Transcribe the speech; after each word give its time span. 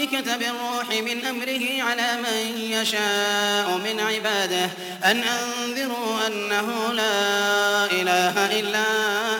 الملائكة 0.00 0.36
بالروح 0.36 0.88
من 0.88 1.24
أمره 1.24 1.82
على 1.90 2.16
من 2.22 2.60
يشاء 2.60 3.68
من 3.70 4.00
عباده 4.00 4.70
أن 5.04 5.22
أنذروا 5.22 6.26
أنه 6.26 6.92
لا 6.92 7.84
إله 7.86 8.60
إلا 8.60 8.84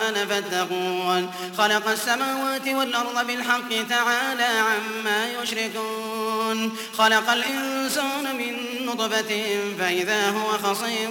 أنا 0.09 0.27
فاتقون 0.27 1.31
خلق 1.59 1.89
السماوات 1.91 2.69
والأرض 2.69 3.27
بالحق 3.27 3.69
تعالى 3.89 4.45
عما 4.61 5.27
يشركون 5.43 6.77
خلق 6.99 7.31
الإنسان 7.31 8.37
من 8.39 8.57
نطفة 8.87 9.43
فإذا 9.81 10.29
هو 10.31 10.51
خصيم 10.75 11.11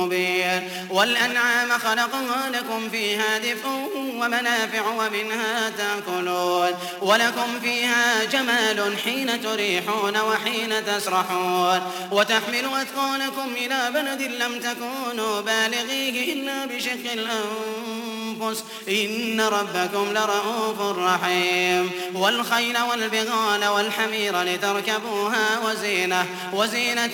مبين 0.00 0.68
والأنعام 0.90 1.70
خلقها 1.78 2.50
لكم 2.52 2.88
فيها 2.92 3.38
دفء 3.38 3.68
ومنافع 3.96 4.88
ومنها 4.90 5.70
تأكلون 5.78 6.68
ولكم 7.02 7.48
فيها 7.62 8.24
جمال 8.24 8.51
جمال 8.52 8.98
حين 8.98 9.40
تريحون 9.42 10.16
وحين 10.20 10.84
تسرحون 10.86 11.80
وتحمل 12.12 12.64
أثقالكم 12.82 13.52
إلى 13.56 13.90
بلد 13.94 14.22
لم 14.22 14.60
تكونوا 14.60 15.40
بالغيه 15.40 16.32
إلا 16.32 16.66
بشق 16.66 17.12
الأنفس 17.12 18.11
أنفس 18.32 18.64
إن 18.88 19.40
ربكم 19.40 20.06
لرؤوف 20.14 20.98
رحيم 20.98 21.90
والخيل 22.14 22.76
والبغال 22.90 23.64
والحمير 23.64 24.42
لتركبوها 24.42 25.58
وزينة 25.66 26.26
وزينة 26.54 27.12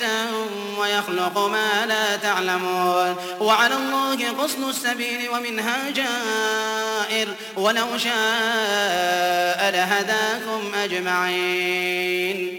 ويخلق 0.79 1.39
ما 1.39 1.87
لا 1.87 2.17
تعلمون 2.17 3.17
وعلى 3.41 3.75
الله 3.77 4.17
قصد 4.43 4.69
السبيل 4.69 5.29
ومنها 5.33 5.91
جائر 5.91 7.29
ولو 7.57 7.99
شاء 7.99 9.71
لهداكم 9.73 10.75
أجمعين 10.85 12.59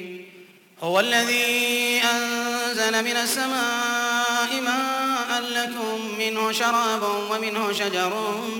هو 0.83 0.99
الذي 0.99 2.01
أنزل 2.13 3.03
من 3.03 3.11
السماء 3.11 4.61
ماء 4.65 4.98
لكم 5.39 6.17
منه 6.17 6.51
شراب 6.51 7.03
ومنه 7.31 7.73
شجر 7.73 8.13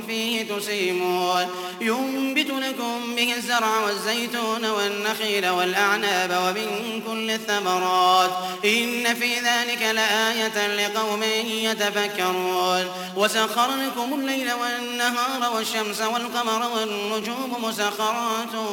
فيه 0.08 0.44
تسيمون 0.44 1.46
ينبت 1.82 2.50
لكم 2.50 3.16
به 3.16 3.34
الزرع 3.38 3.80
والزيتون 3.86 4.66
والنخيل 4.66 5.50
والأعناب 5.50 6.32
ومن 6.32 7.02
كل 7.08 7.32
الثمرات 7.32 8.32
إن 8.66 9.16
في 9.16 9.34
ذلك 9.40 9.82
لآية 9.82 10.88
لقوم 10.88 11.24
يتفكرون 11.48 12.86
وسخر 13.18 13.70
لكم 13.76 14.14
الليل 14.14 14.50
والنهار 14.54 15.56
والشمس 15.56 16.02
والقمر 16.02 16.70
والنجوم 16.76 17.56
مسخرات 17.64 18.72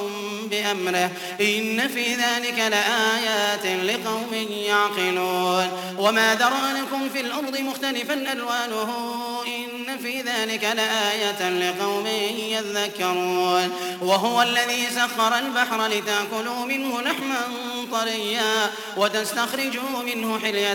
بأمره 0.51 1.11
إن 1.41 1.89
في 1.89 2.15
ذلك 2.15 2.59
لآيات 2.59 3.67
لقوم 3.91 4.31
يعقلون 4.51 5.69
وما 5.99 6.35
ذرى 6.35 6.81
لكم 6.83 7.09
في 7.09 7.21
الأرض 7.21 7.61
مختلفا 7.61 7.96
مختلفا 8.05 8.33
ألوانه 8.33 8.91
إن 9.47 9.99
في 9.99 10.21
ذلك 10.23 10.65
لآية 10.65 11.51
لقوم 11.71 12.07
يذكرون 12.51 13.71
وهو 14.03 14.43
الذي 14.43 14.87
سخر 14.95 15.39
البحر 15.39 15.87
لتأكلوا 15.87 16.67
منه 16.67 17.01
لحما 17.03 17.41
طريا 17.93 18.71
وتستخرجوا 18.97 20.03
منه 20.07 20.39
حلية 20.39 20.75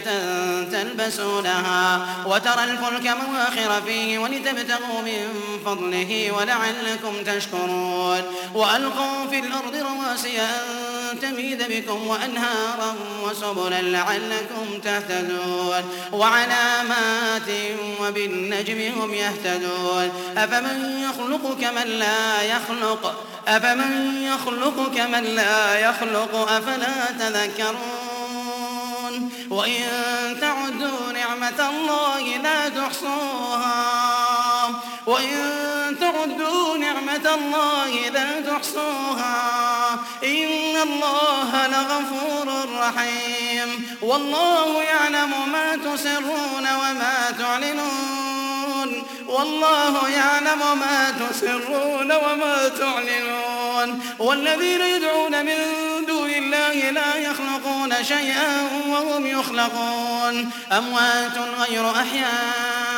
تلبسونها 0.71 2.07
وترى 2.25 2.63
الفلك 2.63 3.07
مواخر 3.27 3.81
فيه 3.85 4.19
ولتبتغوا 4.19 5.01
من 5.05 5.27
فضله 5.65 6.31
ولعلكم 6.31 7.23
تشكرون 7.25 8.21
وألقوا 8.53 9.27
في 9.29 9.39
الأرض 9.39 9.75
رواسي 9.75 10.41
أن 10.41 11.00
تميد 11.15 11.63
بكم 11.69 12.07
وأنهارا 12.07 12.95
وسبلا 13.23 13.81
لعلكم 13.81 14.79
تهتدون 14.83 15.83
وعلامات 16.13 16.97
وبالنجم 18.01 18.91
هم 19.01 19.13
يهتدون 19.13 20.11
أفمن 20.37 21.05
يخلق 21.09 21.57
كمن 21.61 21.87
لا 21.91 22.41
يخلق 22.41 23.23
أفمن 23.47 24.23
يخلق 24.23 24.91
كمن 24.97 25.23
لا 25.23 25.79
يخلق 25.89 26.35
أفلا 26.35 27.11
تذكرون 27.19 29.29
وإن 29.49 29.87
تعدوا 30.41 31.11
نعمة 31.13 31.69
الله 31.69 32.37
لا 32.37 32.69
تحصوها 32.69 34.71
وإن 35.07 35.29
تعدوا 36.01 36.77
نعمة 36.77 37.35
الله 37.35 37.89
لا 38.09 38.41
تحصوها 38.41 39.41
إن 40.23 40.77
الله 40.81 41.67
لغفور 41.67 42.69
رحيم 42.75 43.97
والله 44.01 44.83
يعلم 44.83 45.31
ما 45.51 45.75
تسرون 45.75 46.67
وما 46.73 47.31
تعلنون 47.39 49.03
والله 49.27 50.09
يعلم 50.09 50.59
ما 50.77 51.11
تسرون 51.19 52.11
وما 52.11 52.69
تعلنون 52.79 54.01
والذين 54.19 54.81
يدعون 54.81 55.45
من 55.45 55.53
دون 56.07 56.29
الله 56.29 56.89
لا 56.89 57.15
يخلقون 57.15 58.03
شيئا 58.03 58.67
وهم 58.89 59.25
يخلقون 59.27 60.49
أموات 60.71 61.33
غير 61.59 61.91
أحيان 61.91 62.90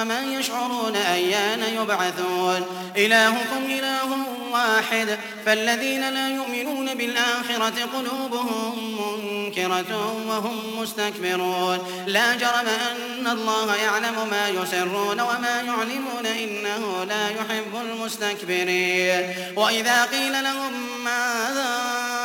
وما 0.00 0.22
يشعرون 0.38 0.96
أيان 0.96 1.62
يبعثون 1.82 2.66
إلهكم 2.96 3.64
إله 3.66 4.16
واحد 4.52 5.18
فالذين 5.46 6.10
لا 6.10 6.28
يؤمنون 6.28 6.94
بالآخرة 6.94 7.72
قلوبهم 7.94 8.76
منكرة 9.00 10.20
وهم 10.28 10.60
مستكبرون 10.82 12.04
لا 12.06 12.34
جرم 12.36 12.68
أن 13.20 13.26
الله 13.26 13.74
يعلم 13.76 14.28
ما 14.30 14.48
يسرون 14.48 15.20
وما 15.20 15.62
يعلمون 15.66 16.26
إنه 16.42 17.04
لا 17.08 17.28
يحب 17.28 17.86
المستكبرين 17.90 19.34
وإذا 19.56 20.04
قيل 20.04 20.44
لهم 20.44 20.72
ماذا 21.04 22.17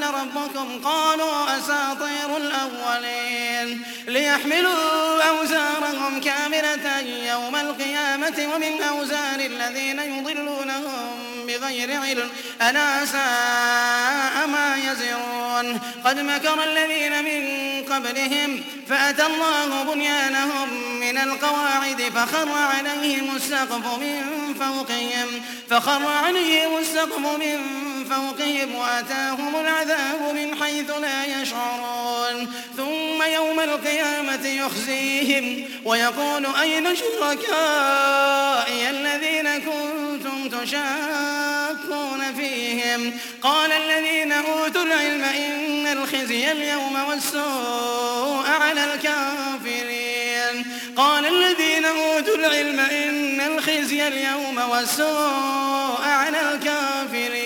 كان 0.00 0.04
ربكم 0.14 0.80
قالوا 0.84 1.58
أساطير 1.58 2.36
الأولين 2.36 3.82
ليحملوا 4.08 5.22
أوزارهم 5.28 6.20
كاملة 6.20 6.98
يوم 7.30 7.56
القيامة 7.56 8.48
ومن 8.54 8.82
أوزار 8.82 9.40
الذين 9.40 9.98
يضلونهم 9.98 11.06
بغير 11.48 11.90
علم 12.00 12.28
ألا 12.62 13.04
ساء 13.06 14.46
ما 14.46 14.76
يزرون 14.76 15.80
قد 16.04 16.20
مكر 16.20 16.64
الذين 16.64 17.24
من 17.24 17.84
قبلهم 17.94 18.60
فأتى 18.88 19.26
الله 19.26 19.94
بنيانهم 19.94 20.92
من 21.00 21.18
القواعد 21.18 22.02
فخر 22.14 22.48
عليهم 22.52 23.36
السقف 23.36 23.96
من 23.98 24.24
فوقهم 24.60 25.26
فخر 25.70 26.06
عليهم 26.06 26.78
السقف 26.78 27.18
من 27.18 27.66
فوقهم 28.10 28.74
وأتاهم 28.74 29.56
العذاب 29.56 30.20
من 30.34 30.54
حيث 30.62 30.90
لا 30.90 31.24
يشعرون 31.42 32.46
ثم 32.76 33.22
يوم 33.34 33.60
القيامة 33.60 34.46
يخزيهم 34.48 35.64
ويقول 35.84 36.46
أين 36.60 36.88
شركائي 36.96 38.90
الذين 38.90 39.48
كنتم 39.60 40.58
تشاكون 40.60 42.22
فيهم 42.38 43.12
قال 43.42 43.72
الذين 43.72 44.32
أوتوا 44.32 44.82
العلم 44.82 45.24
إن 45.24 45.86
الخزي 45.86 46.52
اليوم 46.52 46.98
والسوء 47.08 48.46
على 48.62 48.84
الكافرين 48.94 50.64
قال 50.96 51.26
الذين 51.26 51.84
أوتوا 51.84 52.34
العلم 52.34 52.80
إن 52.80 53.40
الخزي 53.40 54.08
اليوم 54.08 54.58
والسوء 54.70 56.00
على 56.04 56.40
الكافرين 56.52 57.45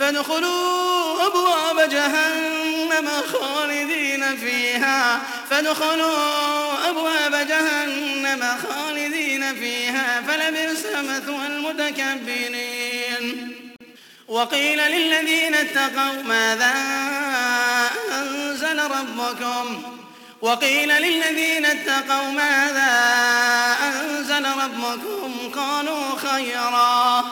فادخلوا 0.00 1.26
أبواب 1.26 1.88
جهنم 1.90 3.08
خالدين 3.32 4.36
فيها 4.36 5.20
فادخلوا 5.50 6.88
أبواب 6.90 7.48
جهنم 7.48 8.44
خالدين 8.68 9.54
فيها 9.54 10.22
فلبئس 10.28 10.86
مثوى 10.86 11.46
المتكبرين 11.46 13.52
وقيل 14.28 14.78
للذين 14.78 15.54
اتقوا 15.54 16.22
ماذا 16.28 16.74
أنزل 18.12 18.78
ربكم 18.78 19.82
وقيل 20.42 20.88
للذين 20.88 21.64
اتقوا 21.66 22.30
ماذا 22.30 22.92
أنزل 23.88 24.44
ربكم 24.50 25.50
قالوا 25.56 26.16
خيرا 26.22 27.24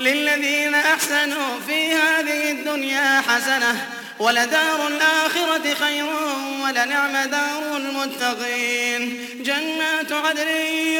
للذين 0.00 0.74
أحسنوا 1.12 1.60
في 1.66 1.94
هذه 1.94 2.50
الدنيا 2.50 3.22
حسنة 3.28 3.86
ولدار 4.18 4.88
الآخرة 4.88 5.74
خير 5.74 6.04
ولنعم 6.64 7.30
دار 7.30 7.76
المتقين 7.76 9.26
جنات 9.44 10.12
عدن 10.12 10.48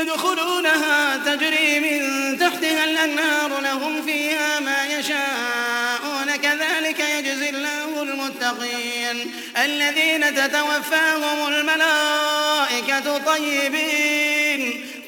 يدخلونها 0.01 1.17
تجري 1.17 1.81
من 1.81 2.03
تحتها 2.39 2.85
الأنهار 2.85 3.61
لهم 3.61 4.03
فيها 4.03 4.61
ما 4.61 4.87
يشاءون 4.87 6.37
كذلك 6.43 7.01
يجزي 7.01 7.51
الله 7.51 8.03
المتقين 8.03 9.31
الذين 9.65 10.35
تتوفاهم 10.35 11.49
الملائكة 11.53 13.19
طيبين 13.19 14.36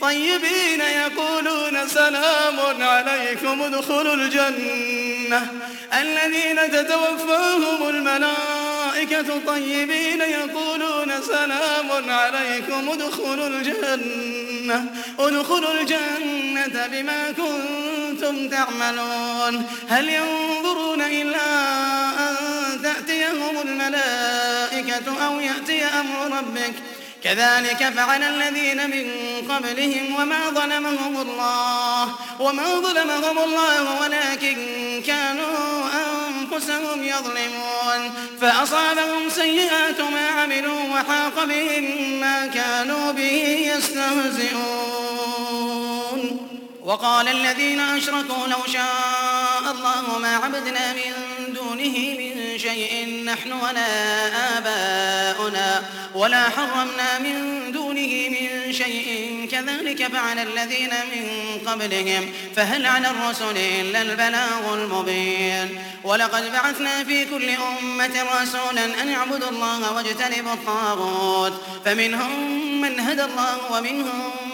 طيبين 0.01 0.81
يقولون 0.81 1.89
سلام 1.89 2.61
عليكم 2.83 3.63
ادخلوا 3.63 4.15
الجنة 4.15 5.47
الذين 6.01 6.71
تتوفاهم 6.71 7.89
الملائكة 7.89 9.41
طيبين 9.47 10.21
يقولون 10.21 11.13
سلام 11.29 12.11
عليكم 12.11 12.91
ادخلوا 12.91 13.47
الجنة 13.47 14.87
ادخلوا 15.19 15.81
الجنة 15.81 16.87
بما 16.93 17.31
كنتم 17.33 18.49
تعملون 18.49 19.65
هل 19.89 20.09
ينظرون 20.09 21.01
إلا 21.01 21.47
أن 22.31 22.37
تأتيهم 22.83 23.57
الملائكة 23.69 25.27
أو 25.27 25.41
يأتي 25.41 25.85
أمر 25.85 26.37
ربك؟ 26.39 26.73
كذلك 27.29 27.93
فعل 27.97 28.23
الذين 28.23 28.91
من 28.91 29.09
قبلهم 29.49 30.15
وما 30.21 30.51
ظلمهم 30.51 31.21
الله 31.23 32.15
وما 32.41 32.65
ظلمهم 32.81 33.39
الله 33.39 34.01
ولكن 34.01 34.57
كانوا 35.07 35.57
أنفسهم 35.83 37.05
يظلمون 37.05 38.13
فأصابهم 38.41 39.29
سيئات 39.31 40.01
ما 40.01 40.29
عملوا 40.29 40.81
وحاق 40.91 41.45
بهم 41.45 41.85
ما 42.21 42.47
كانوا 42.47 43.13
به 43.13 43.67
يستهزئون 43.77 44.59
وقال 46.85 47.29
الذين 47.29 47.81
أشركوا 47.81 48.47
لو 48.47 48.59
شاء 48.73 49.71
الله 49.73 50.19
ما 50.23 50.37
عبدنا 50.37 50.93
من 50.93 51.13
دونه 51.55 51.99
من 52.19 52.48
شيء 52.59 53.09
نحن 53.25 53.53
ولا 53.53 54.59
آباؤنا 54.59 55.85
ولا 56.15 56.45
حرمنا 56.49 57.19
من 57.19 57.63
دونه 57.73 58.29
من 58.29 58.73
شيء 58.73 59.29
كذلك 59.53 60.07
فعل 60.13 60.39
الذين 60.39 60.91
من 60.91 61.29
قبلهم 61.67 62.33
فهل 62.57 62.87
على 62.87 63.09
الرسل 63.11 63.57
إلا 63.57 64.03
البلاغ 64.03 64.75
المبين 64.75 65.83
ولقد 66.05 66.53
بعثنا 66.53 67.05
في 67.05 67.25
كل 67.25 67.49
أمة 67.51 68.25
رسولا 68.43 68.85
أن 69.03 69.13
اعبدوا 69.15 69.51
الله 69.51 69.93
واجتنبوا 69.93 70.53
الطاغوت 70.53 71.63
فمنهم 71.85 72.51
من 72.81 73.01
هدى 73.01 73.25
الله 73.25 73.59
ومنهم 73.73 74.31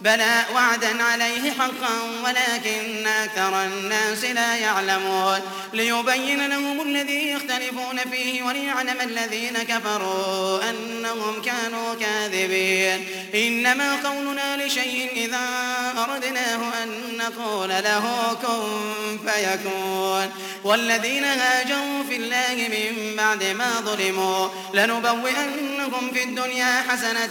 بلى 0.00 0.42
وعدا 0.54 1.02
عليه 1.02 1.50
حقا 1.50 2.10
ولكن 2.24 3.06
أكثر 3.06 3.64
الناس 3.64 4.24
لا 4.24 4.54
يعلمون 4.56 5.38
ليبين 5.72 6.46
لهم 6.46 6.80
الذي 6.80 7.30
يختلفون 7.30 7.98
فيه 8.12 8.42
وليعلم 8.42 8.96
الذين 9.02 9.52
كفروا 9.62 10.60
أنهم 10.70 11.42
كانوا 11.42 11.94
كاذبين 11.94 13.04
إنما 13.34 13.96
قولنا 14.04 14.56
لشيء 14.66 15.10
إذا 15.12 15.40
أردناه 15.98 16.56
أن 16.82 16.88
نقول 17.16 17.68
له 17.68 18.36
كن 18.42 19.18
فيكون 19.30 20.30
والذين 20.64 21.24
هاجروا 21.24 22.02
في 22.08 22.16
الله 22.16 22.54
من 22.68 23.16
بعد 23.16 23.44
ما 23.44 23.70
ظلموا 23.80 24.48
لنبوئن 24.74 25.77
يؤتهم 25.88 26.10
في 26.12 26.24
الدنيا 26.24 26.82
حسنة 26.88 27.28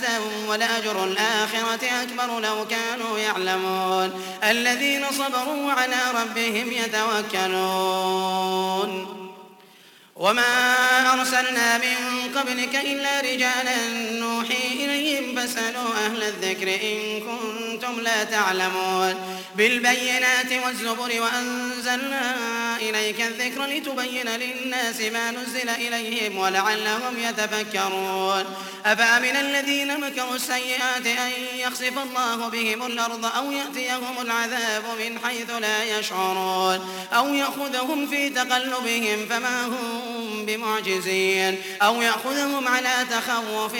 ولأجر 0.49 1.03
الآخرة 1.03 1.85
أكبر 2.03 2.39
لو 2.39 2.65
كانوا 2.69 3.19
يعلمون 3.19 4.21
الذين 4.43 5.05
صبروا 5.17 5.71
على 5.71 5.95
ربهم 6.21 6.71
يتوكلون 6.71 9.16
وما 10.19 11.13
أرسلنا 11.13 11.77
من 11.77 12.31
قبلك 12.35 12.75
إلا 12.75 13.19
رجالا 13.19 13.89
نوحي 14.11 14.67
إليهم 14.73 15.35
فاسألوا 15.35 15.91
أهل 16.05 16.23
الذكر 16.23 16.67
إن 16.75 17.21
كنتم 17.21 17.99
لا 18.01 18.23
تعلمون 18.23 19.39
بالبينات 19.55 20.51
والزبر 20.65 21.11
وأنزلنا 21.21 22.35
إليك 22.81 23.21
الذكر 23.21 23.65
لتبين 23.65 24.27
للناس 24.29 25.01
ما 25.01 25.31
نزل 25.31 25.69
إليهم 25.69 26.37
ولعلهم 26.37 27.15
يتفكرون 27.29 28.45
أفأمن 28.85 29.35
الذين 29.35 29.99
مكروا 29.99 30.35
السيئات 30.35 31.05
أن 31.05 31.31
يخسف 31.57 31.93
الله 31.97 32.47
بهم 32.49 32.85
الأرض 32.85 33.25
أو 33.25 33.51
يأتيهم 33.51 34.15
العذاب 34.21 34.83
من 35.05 35.19
حيث 35.25 35.49
لا 35.49 35.83
يشعرون 35.99 37.07
أو 37.13 37.33
يأخذهم 37.33 38.07
في 38.09 38.29
تقلبهم 38.29 39.25
فما 39.29 39.65
هم 39.65 40.06
بمعجزين 40.47 41.61
أو 41.81 42.01
يأخذهم 42.01 42.67
على 42.67 42.89
تخوف 43.11 43.71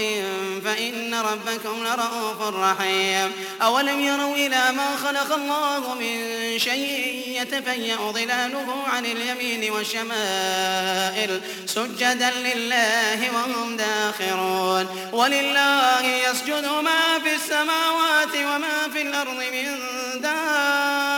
فإن 0.66 1.14
ربكم 1.14 1.84
لرؤوف 1.88 2.42
رحيم 2.42 3.32
أولم 3.62 4.00
يروا 4.00 4.36
إلى 4.36 4.72
ما 4.78 4.96
خلق 5.04 5.34
الله 5.36 5.94
من 5.96 6.24
شيء 6.60 7.22
يتفيأ 7.42 7.96
ظلاله 7.96 8.84
عن 8.94 9.06
اليمين 9.06 9.72
والشمائل 9.72 11.42
سجدا 11.66 12.30
لله 12.32 13.28
وهم 13.34 13.78
داخرون 13.78 15.10
ولله 15.14 16.02
يسجد 16.08 16.66
ما 16.66 17.20
في 17.24 17.36
السماوات 17.36 18.36
وما 18.38 18.94
في 18.94 19.02
الأرض 19.02 19.44
من 19.54 19.80
دار 20.22 21.17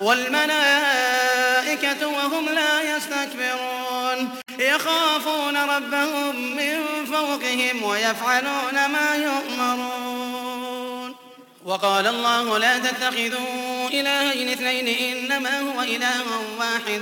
والملائكة 0.00 2.06
وهم 2.06 2.48
لا 2.48 2.96
يستكبرون 2.96 4.28
يخافون 4.58 5.56
ربهم 5.56 6.56
من 6.56 6.84
فوقهم 7.06 7.82
ويفعلون 7.82 8.74
ما 8.88 9.16
يؤمرون 9.16 10.07
وقال 11.68 12.06
الله 12.06 12.58
لا 12.58 12.78
تتخذوا 12.78 13.88
إلهين 13.90 14.48
اثنين 14.48 14.88
إنما 14.88 15.60
هو 15.60 15.82
إله 15.82 16.22
واحد 16.58 17.00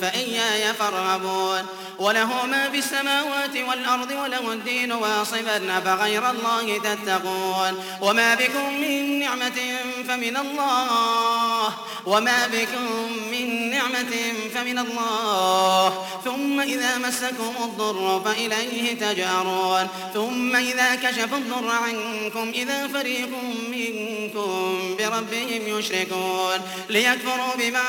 فإياي 0.00 0.74
فارغبون 0.74 1.66
وله 1.98 2.46
ما 2.46 2.70
في 2.72 2.78
السماوات 2.78 3.56
والأرض 3.68 4.10
وله 4.22 4.52
الدين 4.52 4.92
واصبا 4.92 5.78
أفغير 5.78 6.30
الله 6.30 6.78
تتقون 6.84 7.84
وما 8.00 8.34
بكم 8.34 8.80
من 8.80 9.20
نعمة 9.20 9.76
فمن 10.08 10.36
الله 10.36 11.72
وما 12.06 12.46
بكم 12.46 13.12
من 13.32 13.70
نعمة 13.70 14.12
فمن 14.54 14.78
الله 14.78 16.04
ثم 16.24 16.60
إذا 16.60 16.98
مسكم 16.98 17.52
الضر 17.64 18.20
فإليه 18.24 18.94
تجأرون 18.98 19.88
ثم 20.14 20.56
إذا 20.56 20.94
كشف 20.94 21.34
الضر 21.34 21.70
عنكم 21.70 22.52
إذا 22.56 22.88
فريق 22.88 23.30
من 23.70 23.95
كنتم 23.96 24.96
بربهم 24.98 25.78
يشركون 25.78 26.58
ليكفروا 26.90 27.54
بما 27.58 27.82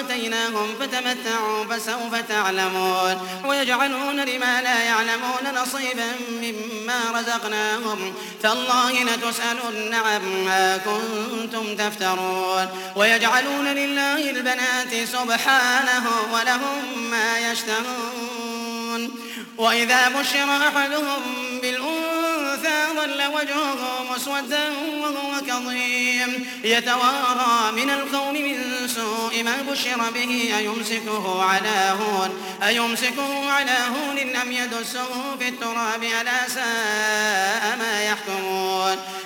آتيناهم 0.00 0.66
فتمتعوا 0.80 1.64
فسوف 1.64 2.14
تعلمون 2.28 3.28
ويجعلون 3.46 4.20
لما 4.24 4.62
لا 4.62 4.82
يعلمون 4.84 5.62
نصيبا 5.62 6.12
مما 6.42 7.00
رزقناهم 7.20 8.14
تالله 8.42 8.92
لتسألن 9.02 9.94
عما 9.94 10.76
كنتم 10.84 11.76
تفترون 11.76 12.66
ويجعلون 12.96 13.64
لله 13.66 14.30
البنات 14.30 15.08
سبحانه 15.12 16.04
ولهم 16.32 17.10
ما 17.10 17.50
يشتهون 17.52 19.10
وإذا 19.58 20.08
بشر 20.08 20.68
أحدهم 20.76 21.20
بالأمور 21.62 21.97
ظل 22.96 23.26
وجهه 23.34 24.04
مسودا 24.16 24.68
وهو 25.00 25.40
كظيم 25.48 26.44
يتوارى 26.64 27.72
من 27.76 27.90
القوم 27.90 28.34
من 28.34 28.62
سوء 28.88 29.42
ما 29.42 29.56
بشر 29.72 30.10
به 30.14 30.54
أيمسكه 30.58 31.42
على 31.44 31.96
هون 32.02 32.30
أيمسكه 32.66 33.50
على 33.52 33.76
هون 33.88 34.36
أم 34.36 34.52
يدسه 34.52 35.36
في 35.40 35.48
التراب 35.48 36.04
على 36.18 36.32
سائل 36.54 37.07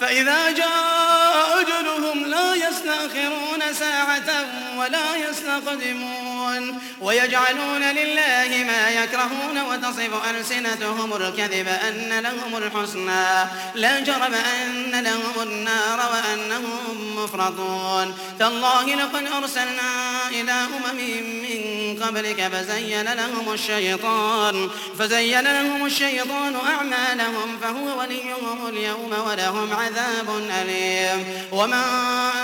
فإذا 0.00 0.50
جاء 0.52 1.60
أجلهم 1.60 2.24
لا 2.24 2.54
يستأخرون 2.54 3.72
ساعة 3.78 4.44
ولا 4.76 5.16
يستقدمون 5.28 6.78
ويجعلون 7.00 7.80
لله 7.82 8.64
ما 8.66 8.88
يكرهون 8.90 9.60
وتصف 9.70 10.28
ألسنتهم 10.30 11.12
الكذب 11.12 11.68
أن 11.88 12.20
لهم 12.20 12.56
الحسنى 12.62 13.48
لا 13.74 14.00
جرم 14.00 14.34
أن 14.64 14.90
لهم 14.90 15.42
النار 15.48 15.98
وأنهم 15.98 17.16
مفرطون 17.16 18.18
تالله 18.38 18.84
لقد 18.86 19.28
أرسلنا 19.42 20.18
إلى 20.30 20.52
أمم 20.52 20.96
من 21.42 22.02
قبلك 22.04 22.50
فزين 22.52 23.12
لهم 23.12 23.52
الشيطان 23.52 24.70
فزين 24.98 25.40
لهم 25.40 25.86
الشيطان 25.86 26.56
أعمالهم 26.76 27.53
فهو 27.64 28.00
وليهم 28.00 28.66
اليوم 28.68 29.10
ولهم 29.28 29.72
عذاب 29.72 30.48
أليم 30.62 31.24
وما 31.52 31.82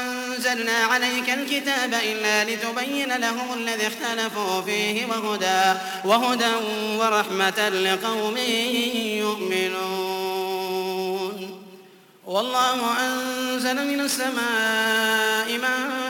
أنزلنا 0.03 0.73
عليك 0.91 1.31
الكتاب 1.31 1.95
إلا 1.95 2.45
لتبين 2.45 3.13
لهم 3.17 3.55
الذي 3.55 3.83
اختلفوا 3.87 4.61
فيه 4.61 5.07
وهدى, 5.07 5.75
وهدى 6.05 6.53
ورحمة 6.99 7.69
لقوم 7.69 8.37
يؤمنون 9.21 11.61
والله 12.27 12.79
أنزل 13.09 13.77
من 13.89 14.01
السماء 14.01 15.59
ماء 15.59 16.10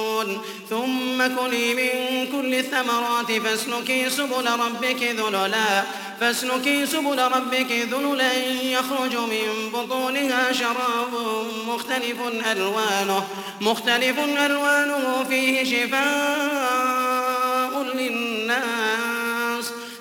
تشربون 0.23 0.41
ثم 0.69 1.27
كلي 1.35 1.73
من 1.75 1.89
كل 2.31 2.53
الثمرات 2.55 3.31
فاسلكي 3.43 4.09
سبل 4.09 4.47
ربك 4.59 5.03
ذللا 5.03 5.83
فاسلكي 6.19 6.85
سبل 6.85 7.19
ربك 7.19 7.71
ذللا 7.71 8.33
يخرج 8.63 9.15
من 9.15 9.69
بطونها 9.73 10.51
شراب 10.53 11.37
مختلف 11.67 12.15
ألوانه 12.51 13.27
مختلف 13.61 14.19
ألوانه 14.19 15.25
فيه 15.29 15.63
شفاء 15.63 17.83
للناس 17.95 18.90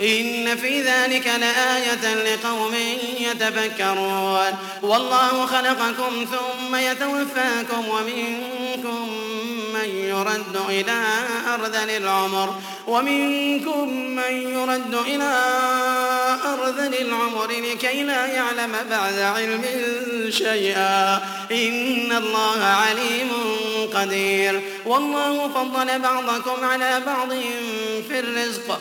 إن 0.00 0.56
في 0.56 0.82
ذلك 0.82 1.26
لآية 1.26 2.14
لقوم 2.34 2.74
يتفكرون 3.20 4.54
والله 4.82 5.46
خلقكم 5.46 6.24
ثم 6.30 6.76
يتوفاكم 6.76 7.84
ومنكم 7.88 9.08
من 9.74 9.84
يرد 9.94 10.56
إلى 10.68 11.04
أرذل 11.54 11.90
العمر 11.90 12.54
ومنكم 12.86 13.88
من 13.96 14.32
يرد 14.58 14.94
إلى 14.94 15.38
أرذل 16.44 16.94
العمر 17.00 17.46
لكي 17.50 18.02
لا 18.02 18.26
يعلم 18.26 18.72
بعد 18.90 19.18
علم 19.18 19.62
شيئا 20.30 21.16
إن 21.52 22.12
الله 22.12 22.64
عليم 22.64 23.30
قدير 23.94 24.60
والله 24.86 25.48
فضل 25.48 25.98
بعضكم 25.98 26.64
على 26.64 27.02
بعض 27.06 27.30
في 28.08 28.18
الرزق 28.20 28.80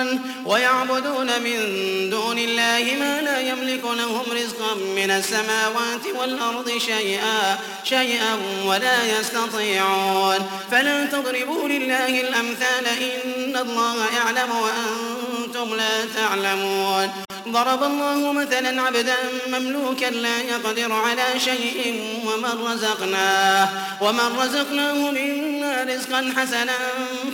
يشركون 0.00 0.20
ويعبدون 0.46 1.26
من 1.26 2.10
دون 2.10 2.38
الله 2.38 2.96
ما 3.00 3.20
لا 3.22 3.40
يملك 3.40 3.84
لهم 3.84 4.22
رزقا 4.32 4.74
من 4.96 5.10
السماوات 5.10 6.06
والأرض 6.20 6.70
شيئا, 6.86 7.58
شيئا 7.84 8.38
ولا 8.66 9.18
يستطيعون 9.20 10.38
فلا 10.70 11.04
تضربوا 11.06 11.68
لله 11.68 12.20
الأمثال 12.20 12.86
إن 12.86 13.56
الله 13.56 13.94
يعلم 14.16 14.50
وأنتم 14.56 15.74
لا 15.76 16.04
تعلمون 16.16 17.10
ضرب 17.48 17.82
الله 17.82 18.32
مثلا 18.32 18.82
عبدا 18.82 19.16
مملوكا 19.48 20.04
لا 20.06 20.38
يقدر 20.38 20.92
على 20.92 21.26
شيء 21.44 22.00
ومن 22.26 22.68
رزقناه 22.72 23.68
ومن 24.00 24.38
رزقناه 24.42 25.10
منا 25.10 25.86
رزقا 25.94 26.32
حسنا 26.36 26.72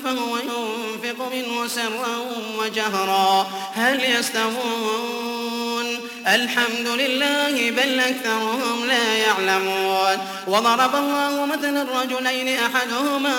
فهو 0.05 0.37
ينفق 0.37 0.88
ينفق 1.09 1.31
منه 1.35 1.67
سرا 1.69 2.27
وجهرا 2.59 3.47
هل 3.75 4.00
يستوون 4.19 6.00
الحمد 6.27 6.87
لله 6.87 7.71
بل 7.71 8.00
أكثرهم 8.00 8.87
لا 8.87 9.15
يعلمون 9.15 10.19
وضرب 10.47 10.95
الله 10.97 11.47
مثلا 11.47 11.83
الرجلين 11.83 12.59
أحدهما 12.59 13.35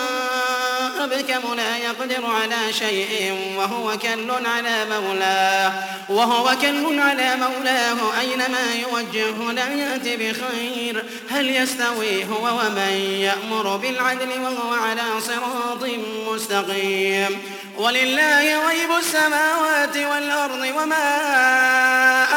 أبكم 0.99 1.55
لا 1.55 1.77
يقدر 1.77 2.25
على 2.25 2.73
شيء 2.73 3.33
وهو 3.57 3.97
كل 3.97 4.31
على 4.45 4.85
مولاه 4.91 5.73
وهو 6.09 6.55
كل 6.61 6.99
على 6.99 7.35
مولاه 7.35 8.19
أينما 8.19 8.59
يوجهه 8.91 9.51
لا 9.51 9.73
يأتي 9.73 10.15
بخير 10.17 11.05
هل 11.29 11.55
يستوي 11.55 12.25
هو 12.25 12.43
ومن 12.47 13.21
يأمر 13.21 13.77
بالعدل 13.77 14.29
وهو 14.41 14.73
على 14.73 15.01
صراط 15.21 15.89
مستقيم 16.31 17.37
ولله 17.79 18.67
غيب 18.69 18.89
السماوات 18.99 19.97
والأرض 19.97 20.61
وما 20.77 21.19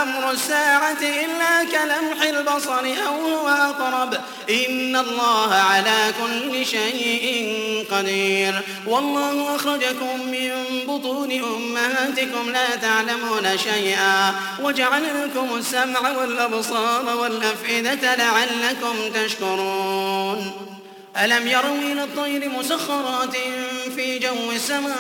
أمر 0.03 0.31
الساعة 0.31 0.97
إلا 1.03 1.65
كلمح 1.73 2.23
البصر 2.25 2.81
أو 3.07 3.21
هو 3.37 3.49
أقرب 3.49 4.15
إن 4.51 4.97
الله 4.97 5.55
على 5.55 6.13
كل 6.23 6.67
شيء 6.67 7.33
قدير 7.91 8.61
والله 8.87 9.57
أخرجكم 9.57 10.27
من 10.31 10.53
بطون 10.89 11.33
أمهاتكم 11.33 12.51
لا 12.51 12.77
تعلمون 12.77 13.59
شيئا 13.59 14.35
وجعل 14.63 15.03
لكم 15.25 15.55
السمع 15.57 16.01
والأبصار 16.11 17.17
والأفئدة 17.17 18.17
لعلكم 18.17 19.13
تشكرون 19.15 20.53
ألم 21.17 21.47
يروا 21.49 21.75
إلى 21.93 22.05
الطير 22.05 22.49
مسخرات 22.49 23.37
في 23.97 24.19
جو 24.19 24.53
السماء 24.53 24.93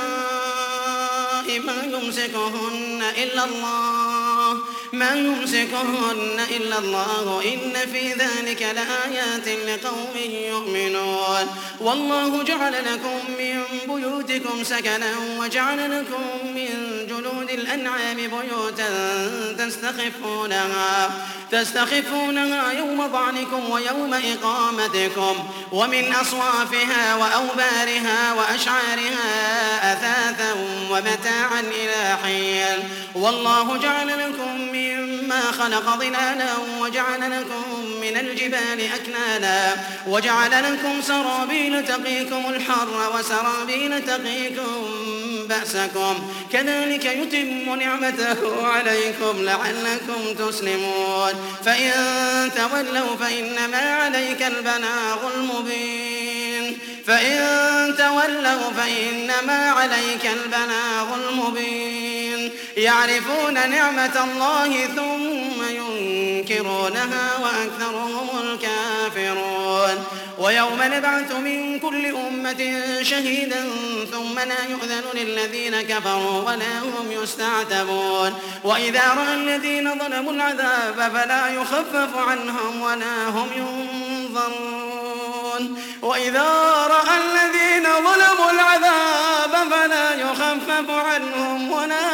ما 1.66 1.84
يمسكهن 1.98 3.02
إلا 3.22 3.44
الله 3.44 4.58
ما 4.92 5.14
يمسكهن 5.14 6.38
إلا 6.56 6.78
الله 6.78 7.42
إن 7.44 7.92
في 7.92 8.12
ذلك 8.12 8.62
لآيات 8.62 9.48
لقوم 9.68 10.10
يؤمنون 10.50 11.56
والله 11.80 12.42
جعل 12.42 12.72
لكم 12.84 13.18
من 13.38 13.62
بيوتكم 13.88 14.64
سكنا 14.64 15.12
وجعل 15.38 16.00
لكم 16.00 16.22
من 16.54 17.06
جلود 17.08 17.50
الأنعام 17.50 18.16
بيوتا 18.16 19.52
تستخفونها 19.58 21.10
تستخفونها 21.50 22.72
يوم 22.72 23.06
ضعنكم 23.06 23.70
ويوم 23.70 24.14
إقامتكم 24.14 25.34
ومن 25.72 26.14
أصوافها 26.14 27.14
وأوبارها 27.16 28.32
وأشعارها 28.32 29.26
أثاثا 29.92 30.52
ومتاعا 30.90 31.60
إلى 31.60 32.16
حين 32.24 32.88
والله 33.14 33.76
جعل 33.76 34.08
لكم 34.26 34.60
من 34.72 34.81
مما 35.22 35.40
خلق 35.52 35.98
ظلالا 36.00 36.50
وجعل 36.80 37.40
لكم 37.40 37.80
من 38.00 38.16
الجبال 38.16 38.88
أكنانا 38.94 39.76
وجعل 40.08 40.50
لكم 40.72 41.02
سرابيل 41.02 41.84
تقيكم 41.86 42.44
الحر 42.50 43.12
وسرابيل 43.18 44.04
تقيكم 44.06 44.88
بأسكم 45.48 46.32
كذلك 46.52 47.04
يتم 47.04 47.74
نعمته 47.80 48.66
عليكم 48.66 49.42
لعلكم 49.44 50.48
تسلمون 50.50 51.32
فإن 51.66 52.50
تولوا 52.56 53.16
فإنما 53.20 53.78
عليك 53.94 54.42
البلاغ 54.42 55.16
المبين 55.36 56.78
فإن 57.06 57.96
تولوا 57.96 58.70
فإنما 58.76 59.70
عليك 59.70 60.26
البلاغ 60.42 61.06
المبين 61.30 62.21
يعرفون 62.76 63.54
نعمة 63.54 64.20
الله 64.24 64.86
ثم 64.96 65.62
ينكرونها 65.70 67.30
وأكثرهم 67.42 68.28
الكافرون 68.42 70.04
ويوم 70.38 70.78
نبعث 70.82 71.32
من 71.32 71.78
كل 71.80 72.06
أمة 72.06 72.82
شهيدا 73.02 73.64
ثم 74.12 74.38
لا 74.38 74.64
يؤذن 74.70 75.02
للذين 75.14 75.82
كفروا 75.82 76.42
ولا 76.42 76.78
هم 76.78 77.12
يستعتبون 77.22 78.34
وإذا 78.64 79.08
رأى 79.16 79.34
الذين 79.34 79.90
ظلموا 79.98 80.32
العذاب 80.32 81.10
فلا 81.14 81.48
يخفف 81.48 82.16
عنهم 82.16 82.80
ولا 82.82 83.28
هم 83.28 83.48
ينظرون 83.56 85.02
وإذا 86.02 86.42
رأى 86.90 87.16
الذين 87.18 87.82
ظلموا 87.92 88.50
العذاب 88.52 88.92
فلا 89.70 90.14
يخفف 90.14 90.90
عنهم 90.90 91.70
ولا 91.72 92.11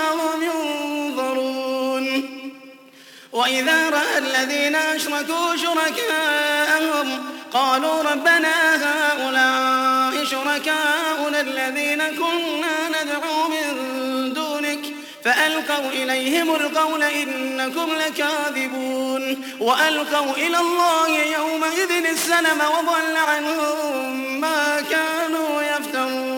وإذا 3.32 3.90
رأى 3.90 4.18
الذين 4.18 4.76
أشركوا 4.76 5.56
شركاءهم 5.56 7.22
قالوا 7.52 8.02
ربنا 8.12 8.74
هؤلاء 8.84 10.24
شركاؤنا 10.24 11.40
الذين 11.40 11.98
كنا 12.08 13.02
ندعو 13.04 13.48
من 13.48 14.32
دونك 14.34 14.78
فألقوا 15.24 15.90
إليهم 15.92 16.50
القول 16.54 17.02
إنكم 17.02 17.88
لكاذبون 18.06 19.44
وألقوا 19.60 20.32
إلى 20.36 20.58
الله 20.58 21.08
يومئذ 21.08 22.06
السلم 22.10 22.60
وضل 22.78 23.16
عنهم 23.16 24.16
ما 24.40 24.82
كانوا 24.90 25.62
يفترون 25.62 26.37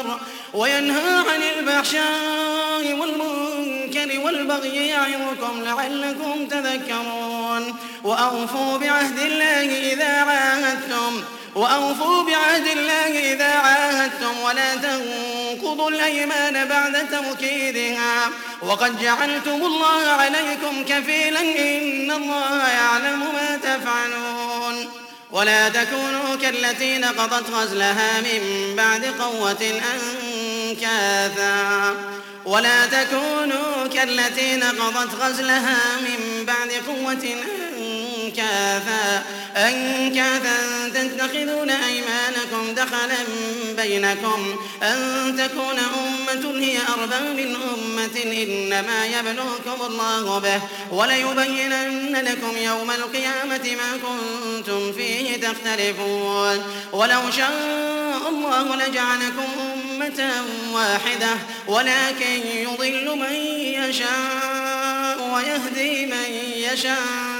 والبر 0.00 0.18
وينهى 0.54 1.16
عن 1.18 1.40
الفحشاء 1.58 2.92
والمنكر 2.92 4.20
والبغي 4.24 4.86
يعظكم 4.88 5.62
لعلكم 5.64 6.46
تذكرون 6.48 7.74
وأوفوا 8.04 8.76
بعهد 8.78 9.18
الله 9.18 9.92
إذا 9.92 10.12
عاهدتم 10.22 11.22
وأوفوا 11.54 12.22
بعهد 12.22 12.66
الله 12.66 13.32
إذا 13.32 13.52
عاهدتم 13.54 14.40
ولا 14.44 14.74
تنقضوا 14.76 15.90
الأيمان 15.90 16.64
بعد 16.68 17.08
توكيدها 17.10 18.28
وقد 18.62 19.02
جعلتم 19.02 19.54
الله 19.62 20.10
عليكم 20.10 20.84
كفيلا 20.88 21.40
إن 21.40 22.10
الله 22.12 22.68
يعلم 22.68 23.20
ما 23.20 23.56
تفعلون 23.62 24.65
ولا 25.32 25.68
تكونوا 25.68 26.36
كالتي 26.42 26.98
نقضت 26.98 27.50
غزلها 27.50 28.20
من 28.20 28.74
بعد 28.76 29.04
قوة 29.04 29.58
أنكاثا 29.60 31.94
ولا 32.44 32.86
تكونوا 32.86 33.86
كالتي 33.94 34.56
نقضت 34.56 35.14
غزلها 35.22 35.78
من 36.00 36.44
بعد 36.46 36.72
قوة 36.88 37.12
أنكاثا 37.12 37.56
كافا 38.36 39.24
أن 39.56 40.14
كافا 40.14 40.54
تتخذون 40.94 41.70
أيمانكم 41.70 42.74
دخلا 42.76 43.16
بينكم 43.76 44.56
أن 44.82 44.96
تكون 45.38 45.78
أمة 45.78 46.60
هي 46.60 46.78
أربع 46.98 47.18
من 47.20 47.56
أمة 47.74 48.16
إنما 48.42 49.06
يبلوكم 49.06 49.86
الله 49.86 50.38
به 50.38 50.62
وليبينن 50.96 52.16
لكم 52.16 52.56
يوم 52.56 52.90
القيامة 52.90 53.76
ما 53.76 53.98
كنتم 54.02 54.92
فيه 54.92 55.36
تختلفون 55.36 56.62
ولو 56.92 57.20
شاء 57.36 58.20
الله 58.28 58.76
لجعلكم 58.76 59.48
أمة 59.90 60.30
واحدة 60.72 61.30
ولكن 61.66 62.46
يضل 62.54 63.16
من 63.16 63.32
يشاء 63.82 65.30
ويهدي 65.34 66.06
من 66.06 66.40
يشاء 66.56 67.36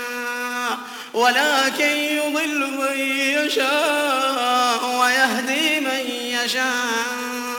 ولكن 1.16 1.96
يضل 2.14 2.66
من 2.70 2.98
يشاء 3.18 5.00
ويهدي 5.00 5.80
من 5.80 6.10
يشاء 6.10 7.55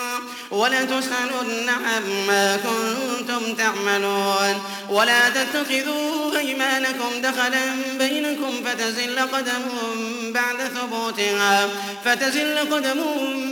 ولتسألن 0.51 1.69
عما 1.69 2.57
كنتم 2.57 3.53
تعملون 3.57 4.61
ولا 4.89 5.21
تتخذوا 5.29 6.37
أيمانكم 6.37 7.21
دخلا 7.21 7.61
بينكم 7.99 8.51
فتزل 8.65 9.19
قدم 9.19 9.61
بعد 10.23 10.57
ثبوتها 10.57 11.69
فتزل 12.05 12.59
قدم 12.59 13.01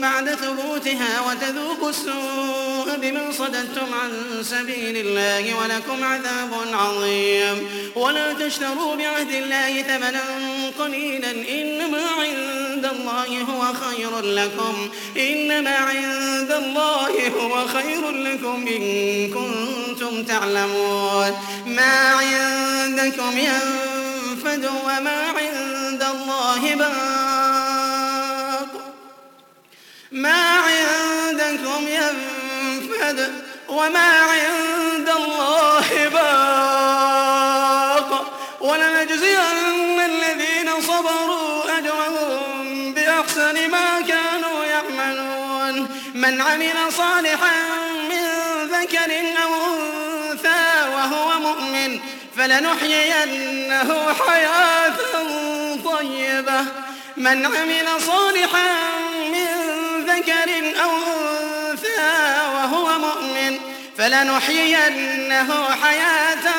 بعد 0.01 0.35
ثبوتها 0.35 1.21
وتذوقوا 1.21 1.89
السوء 1.89 2.97
بما 3.01 3.31
صددتم 3.31 3.93
عن 4.01 4.43
سبيل 4.43 4.97
الله 4.97 5.53
ولكم 5.55 6.03
عذاب 6.03 6.51
عظيم 6.73 7.67
ولا 7.95 8.33
تشتروا 8.33 8.95
بعهد 8.95 9.31
الله 9.31 9.81
ثمنا 9.81 10.21
قليلا 10.79 11.31
إنما 11.31 12.01
عند 12.19 12.85
الله 12.85 13.41
هو 13.41 13.73
خير 13.73 14.19
لكم 14.33 14.89
إنما 15.17 15.75
عند 15.75 16.51
الله 16.51 16.84
الله 16.85 17.33
هو 17.41 17.67
خير 17.67 18.09
لكم 18.11 18.67
إن 18.67 19.29
كنتم 19.29 20.23
تعلمون 20.23 21.31
ما 21.67 22.11
عندكم 22.13 23.37
ينفد 23.37 24.69
وما 24.85 25.23
عند 25.37 26.03
الله 26.03 26.75
باق 26.75 28.71
ما 30.11 30.55
عندكم 30.55 31.87
ينفد 31.87 33.31
وما 33.69 34.23
عند 34.23 34.74
فلنحيينه 52.47 54.13
حياة 54.13 54.95
طيبة 55.85 56.65
من 57.17 57.45
عمل 57.45 57.87
صالحا 58.07 58.63
من 59.31 59.75
ذكر 60.05 60.51
أو 60.83 60.89
أنثى 61.71 62.37
وهو 62.53 62.99
مؤمن 62.99 63.57
فلنحيينه 63.97 65.65
حياة 65.83 66.53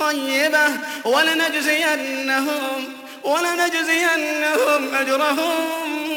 طيبة 0.00 0.66
ولنجزينهم 1.04 2.92
ولنجزينهم 3.24 4.94
أجرهم 4.94 5.70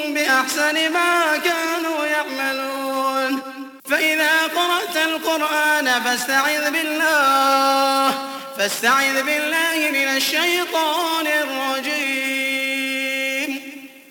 بأحسن 0.07 0.91
ما 0.91 1.37
كانوا 1.43 2.05
يعملون 2.05 3.39
فإذا 3.89 4.43
قرأت 4.55 5.07
القرآن 5.07 6.01
فاستعذ 6.03 6.71
بالله 6.71 8.34
فاستعذ 8.57 9.13
بالله 9.23 9.89
من 9.91 10.07
الشيطان 10.17 11.27
الرجيم 11.27 13.59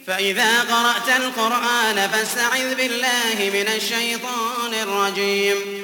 فإذا 0.07 0.61
قرأت 0.61 1.09
القرآن 1.20 2.09
فاستعذ 2.12 2.74
بالله 2.74 3.50
من 3.54 3.68
الشيطان 3.76 4.74
الرجيم 4.83 5.83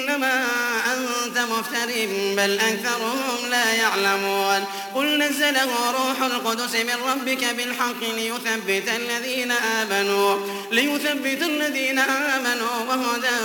إنما 0.15 0.79
أنت 1.25 1.37
مفتر 1.37 1.87
بل 2.37 2.59
أكثرهم 2.67 3.49
لا 3.51 3.73
يعلمون 3.73 4.65
قل 4.95 5.17
نزله 5.23 5.69
روح 5.91 6.21
القدس 6.21 6.75
من 6.75 6.95
ربك 7.11 7.43
بالحق 7.57 8.13
ليثبت 8.15 8.89
الذين 8.95 9.51
آمنوا 9.51 10.37
ليثبت 10.71 11.41
الذين 11.41 11.99
آمنوا 11.99 12.71
وهدى 12.89 13.37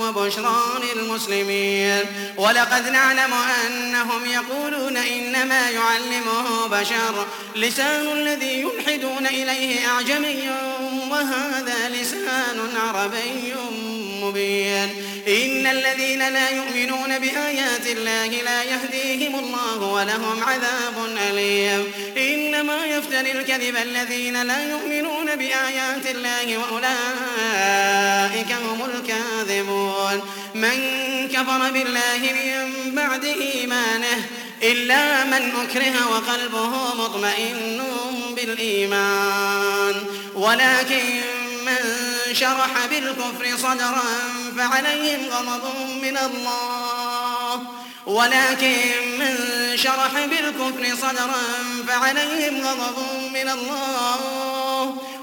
وبشرى 0.00 0.56
للمسلمين 0.94 2.00
ولقد 2.36 2.88
نعلم 2.88 3.34
أنهم 3.66 4.26
يقولون 4.26 4.96
إنما 4.96 5.70
يعلمه 5.70 6.66
بشر 6.68 7.26
لسان 7.56 8.06
الذي 8.12 8.60
يلحدون 8.62 9.26
إليه 9.26 9.88
أعجمي 9.88 10.42
وهذا 11.10 11.88
لسان 11.88 12.58
عربي 12.76 13.54
مبين 14.22 15.03
إن 15.28 15.66
الذين 15.66 16.28
لا 16.32 16.50
يؤمنون 16.50 17.18
بآيات 17.18 17.86
الله 17.86 18.26
لا 18.26 18.62
يهديهم 18.64 19.34
الله 19.38 19.82
ولهم 19.86 20.42
عذاب 20.44 21.16
أليم 21.30 21.86
إنما 22.16 22.84
يفتري 22.86 23.32
الكذب 23.32 23.76
الذين 23.76 24.42
لا 24.46 24.70
يؤمنون 24.70 25.36
بآيات 25.36 26.06
الله 26.10 26.58
وأولئك 26.58 28.52
هم 28.52 28.84
الكاذبون 28.94 30.22
من 30.54 31.28
كفر 31.32 31.70
بالله 31.70 32.20
من 32.32 32.94
بعد 32.94 33.24
إيمانه 33.24 34.26
إلا 34.62 35.24
من 35.24 35.52
أكره 35.62 36.08
وقلبه 36.10 36.94
مطمئن 37.02 37.82
بالإيمان 38.36 39.94
ولكن 40.34 41.20
شرح 42.34 42.86
بالكفر 42.90 43.56
صدرا 43.62 44.04
فعليهم 44.58 45.20
غضب 45.30 45.74
من 46.02 46.16
الله 46.16 47.62
ولكن 48.06 48.76
من 49.18 49.36
شرح 49.76 50.12
بالكفر 50.26 50.96
صدرا 51.02 51.44
فعليهم 51.88 52.66
غضب 52.66 52.98
من 53.34 53.48
الله 53.48 54.43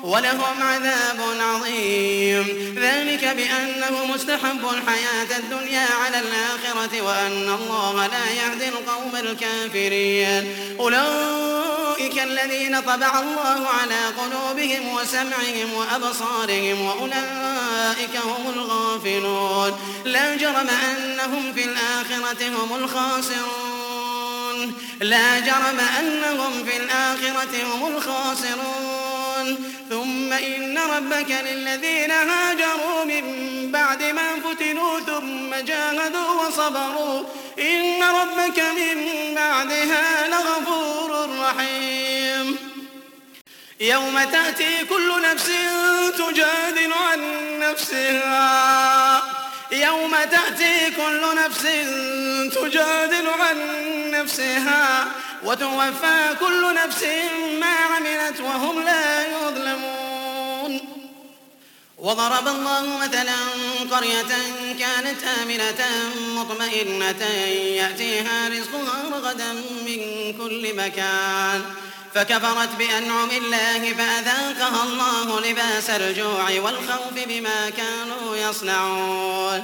ولهم 0.04 0.64
عذاب 0.64 1.22
عظيم 1.40 2.76
ذلك 2.80 3.24
بأنه 3.24 4.06
مستحب 4.14 4.62
الحياة 4.74 5.38
الدنيا 5.40 5.86
على 6.06 6.18
الآخرة 6.20 7.02
وأن 7.02 7.42
الله 7.58 8.08
لا 8.08 8.32
يهدي 8.32 8.68
القوم 8.70 9.12
الكافرين 9.16 10.48
أولئك 10.80 12.22
الذين 12.24 12.82
طبع 12.82 13.20
الله 13.20 13.68
على 13.82 14.02
قلوبهم 14.18 14.88
وسمعهم 14.96 15.74
وأبصارهم 15.74 16.82
وأولئك 16.82 18.16
هم 18.26 18.54
الغافلون 18.56 19.80
لا 20.06 20.36
جرم 20.36 20.68
أنهم 20.98 21.54
في 21.56 21.64
الآخرة 21.66 22.48
هم 22.56 22.76
الخاسرون 22.76 24.74
لا 25.02 25.40
جرم 25.40 25.80
أنهم 26.00 26.52
في 26.66 26.78
الآخرة 26.78 27.76
هم 27.76 27.88
الخاسرون 27.96 29.01
ثم 29.90 30.34
إن 30.34 30.78
ربك 30.78 31.36
للذين 31.50 32.12
هاجروا 32.12 33.04
من 33.04 33.24
بعد 33.72 34.04
ما 34.04 34.30
فتنوا 34.44 35.00
ثم 35.00 35.66
جاهدوا 35.66 36.42
وصبروا 36.48 37.24
إن 37.60 38.04
ربك 38.04 38.60
من 38.60 39.06
بعدها 39.36 40.28
لغفور 40.30 41.30
رحيم 41.40 42.58
يوم 43.82 44.24
تأتي 44.32 44.86
كل 44.90 45.22
نفس 45.22 45.52
تجادل 46.18 46.94
عن 47.10 47.20
نفسها 47.60 49.22
يوم 49.72 50.12
تأتي 50.12 50.92
كل 50.98 51.22
نفس 51.46 51.64
تجادل 52.56 53.30
عن 53.30 53.56
نفسها 54.12 55.08
وتوفى 55.44 56.36
كل 56.40 56.76
نفس 56.76 57.04
ما 57.60 57.66
عملت 57.76 58.42
وهم 58.42 58.80
لا 58.84 59.28
يظلمون 59.28 60.80
وضرب 61.98 62.48
الله 62.48 62.86
مثلا 62.98 63.36
قرية 63.92 64.32
كانت 64.80 65.24
آمنة 65.44 65.86
مطمئنة 66.40 67.24
يأتيها 67.76 68.50
رزقها 68.50 69.02
رغدا 69.14 69.54
من 69.86 69.98
كل 70.38 70.76
مكان 70.76 71.62
فكفرت 72.16 72.70
بأنعم 72.78 73.30
الله 73.32 73.94
فأذاقها 73.94 74.84
الله 74.84 75.42
لباس 75.42 75.90
الجوع 75.90 76.44
والخوف 76.50 77.14
بما 77.28 77.70
كانوا 77.70 78.36
يصنعون 78.36 79.64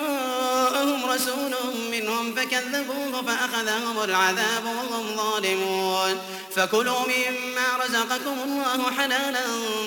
جاءهم 0.71 1.05
رسول 1.11 1.51
منهم 1.91 2.35
فكذبوه 2.35 3.23
فأخذهم 3.27 4.03
العذاب 4.03 4.65
وهم 4.65 5.15
ظالمون 5.17 6.17
فكلوا 6.55 6.99
مما 6.99 7.85
رزقكم 7.85 8.35
الله 8.45 8.91
حلالا 8.97 9.39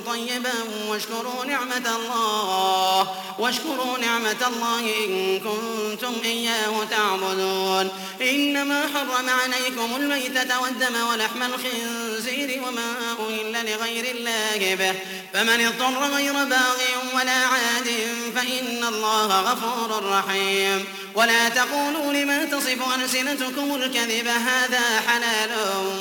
طيبا 0.07 0.53
واشكروا 0.89 1.45
نعمة 1.45 1.91
الله 1.97 3.11
واشكروا 3.39 3.99
نعمة 3.99 4.47
الله 4.47 4.79
إن 5.07 5.41
كنتم 5.41 6.15
إياه 6.25 6.85
تعبدون 6.91 7.89
إنما 8.23 8.81
حرم 8.95 9.29
عليكم 9.29 9.97
الميتة 9.97 10.61
والدم 10.61 11.07
ولحم 11.13 11.43
الخنزير 11.43 12.63
وما 12.69 12.93
أهل 13.11 13.71
لغير 13.73 14.17
الله 14.17 14.75
به 14.75 14.95
فمن 15.33 15.67
اضطر 15.67 16.15
غير 16.17 16.33
باغ 16.33 16.77
ولا 17.15 17.33
عاد 17.33 17.87
فإن 18.35 18.85
الله 18.85 19.41
غفور 19.41 20.05
رحيم 20.11 20.74
ولا 21.15 21.49
تقولوا 21.49 22.13
لما 22.13 22.45
تصف 22.45 22.79
ألسنتكم 23.05 23.75
الكذب 23.75 24.27
هذا 24.27 24.81
حلال 25.09 25.51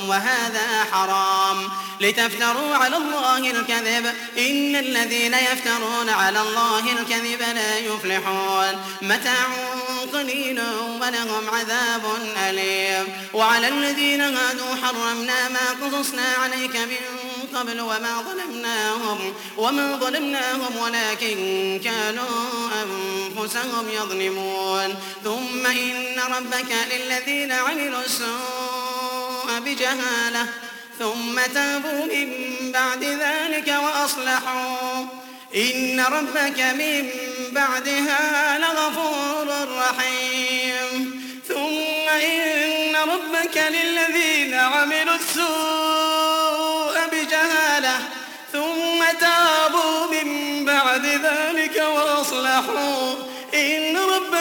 وهذا 0.08 0.84
حرام 0.92 1.68
لتفتروا 2.00 2.74
على 2.74 2.96
الله 2.96 3.38
الكذب 3.38 4.06
إن 4.38 4.76
الذين 4.76 5.34
يفترون 5.34 6.08
على 6.10 6.40
الله 6.40 6.78
الكذب 6.80 7.42
لا 7.54 7.78
يفلحون 7.78 8.80
متاع 9.02 9.44
قليل 10.12 10.62
ولهم 11.00 11.50
عذاب 11.52 12.02
أليم 12.48 13.06
وعلى 13.34 13.68
الذين 13.68 14.20
هادوا 14.20 14.74
حرمنا 14.84 15.48
ما 15.48 15.88
قصصنا 15.90 16.22
عليك 16.44 16.76
من 16.76 16.96
قبل 17.56 17.80
وما 17.80 18.22
ظلمناهم 18.30 19.32
وما 19.56 19.96
ظلمناهم 19.96 20.76
ولكن 20.82 21.80
كانوا 21.84 22.68
أنفسهم 22.82 23.88
يظلمون 23.94 24.94
ثم 25.24 25.66
إن 25.66 26.20
ربك 26.36 26.74
للذين 26.92 27.52
عملوا 27.52 28.00
السوء 28.04 29.60
بجهالة 29.64 30.46
ثم 30.98 31.40
تابوا 31.54 32.04
من 32.04 32.30
بعد 32.72 33.04
ذلك 33.04 33.74
وأصلحوا 33.82 35.04
إن 35.56 36.00
ربك 36.10 36.60
من 36.60 37.08
بعدها 37.52 38.58
لغفور 38.58 39.68
رحيم 39.78 41.22
ثم 41.48 42.08
إن 42.08 42.96
ربك 42.96 43.56
للذين 43.56 44.54
عملوا 44.54 45.14
السوء 45.16 45.33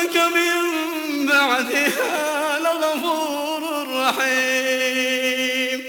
إنك 0.03 0.17
من 0.35 1.25
بعدها 1.27 2.59
لغفور 2.59 3.87
رحيم 3.93 5.83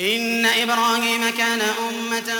إن 0.00 0.46
إبراهيم 0.46 1.30
كان 1.38 1.60
أمة 1.62 2.34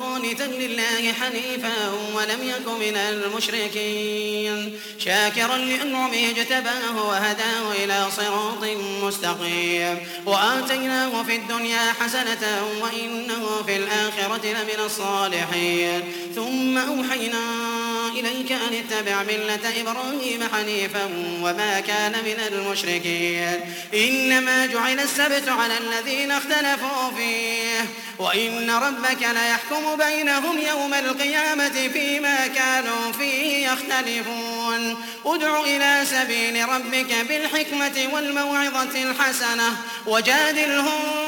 قانتا 0.00 0.42
لله 0.42 1.12
حنيفا 1.12 1.92
ولم 2.14 2.38
يك 2.48 2.68
من 2.68 2.96
المشركين 2.96 4.80
شاكرا 4.98 5.56
لأنعمه 5.56 6.32
اجتباه 6.36 7.08
وهداه 7.08 7.72
إلى 7.84 8.06
صراط 8.16 8.64
مستقيم 9.02 9.98
وآتيناه 10.26 11.22
في 11.22 11.36
الدنيا 11.36 11.92
حسنة 12.00 12.66
وإنه 12.80 13.62
في 13.66 13.76
الآخرة 13.76 14.46
لمن 14.46 14.84
الصالحين 14.84 16.02
ثم 16.36 16.78
أوحينا 16.78 17.73
إليك 18.20 18.52
أن 18.52 18.74
اتبع 18.74 19.22
ملة 19.22 19.80
إبراهيم 19.80 20.48
حنيفا 20.56 21.04
وما 21.42 21.80
كان 21.80 22.12
من 22.12 22.40
المشركين 22.52 23.60
إنما 23.94 24.66
جعل 24.66 25.00
السبت 25.00 25.48
على 25.48 25.78
الذين 25.78 26.30
اختلفوا 26.30 27.10
فيه 27.16 27.84
وإن 28.18 28.70
ربك 28.70 29.22
ليحكم 29.22 29.96
بينهم 29.98 30.58
يوم 30.58 30.94
القيامة 30.94 31.90
فيما 31.92 32.46
كانوا 32.46 33.12
فيه 33.18 33.68
يختلفون 33.68 35.04
ادع 35.26 35.60
إلى 35.60 36.02
سبيل 36.10 36.68
ربك 36.68 37.14
بالحكمة 37.28 38.08
والموعظة 38.14 39.02
الحسنة 39.02 39.76
وجادلهم 40.06 41.23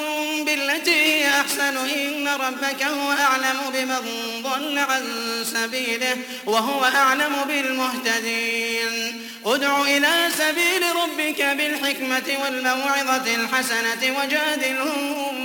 الإنسان 1.84 2.26
إن 2.26 2.28
ربك 2.28 2.82
هو 2.82 3.12
أعلم 3.12 3.58
بمن 3.72 4.10
ضل 4.42 4.78
عن 4.78 5.04
سبيله 5.44 6.16
وهو 6.46 6.84
أعلم 6.84 7.34
بالمهتدين 7.48 9.22
ادع 9.46 9.80
إلى 9.82 10.28
سبيل 10.38 10.82
ربك 11.02 11.42
بالحكمة 11.42 12.44
والموعظة 12.44 13.34
الحسنة 13.34 14.16
وجادلهم 14.18 15.35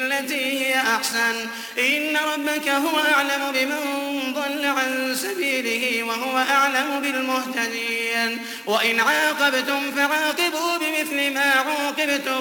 بالتي 0.00 0.64
هي 0.66 0.74
أحسن 0.76 1.34
إن 1.78 2.16
ربك 2.34 2.68
هو 2.68 2.98
أعلم 3.14 3.52
بمن 3.54 4.34
ضل 4.34 4.66
عن 4.66 5.14
سبيله 5.22 6.02
وهو 6.02 6.38
أعلم 6.38 7.00
بالمهتدين 7.02 8.38
وإن 8.66 9.00
عاقبتم 9.00 9.92
فعاقبوا 9.96 10.76
بمثل 10.80 11.32
ما 11.34 11.52
عوقبتم 11.54 12.40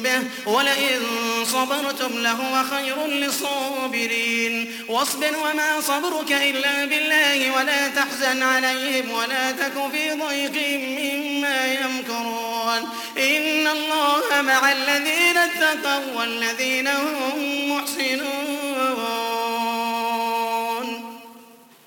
به 0.00 0.22
ولئن 0.52 0.98
صبرتم 1.46 2.10
لهو 2.22 2.62
خير 2.70 3.06
للصابرين 3.06 4.72
واصبر 4.88 5.30
وما 5.36 5.80
صبرك 5.80 6.32
إلا 6.32 6.84
بالله 6.84 7.50
ولا 7.56 7.88
تحزن 7.88 8.42
عليهم 8.42 9.10
ولا 9.10 9.50
تك 9.52 9.92
في 9.92 10.10
ضيق 10.10 10.68
من 10.78 11.29
ما 11.40 11.66
يمكرون 11.74 12.88
إن 13.18 13.66
الله 13.68 14.42
مع 14.42 14.72
الذين 14.72 15.36
اتقوا 15.36 16.18
والذين 16.20 16.88
هم 16.88 17.72
محسنون 17.72 18.59